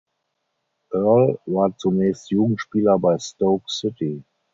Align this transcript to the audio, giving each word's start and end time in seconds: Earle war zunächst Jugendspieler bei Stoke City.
Earle 0.95 1.37
war 1.45 1.77
zunächst 1.77 2.31
Jugendspieler 2.31 2.97
bei 2.97 3.19
Stoke 3.19 3.65
City. 3.67 4.23